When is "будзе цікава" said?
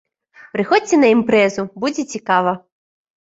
1.83-2.57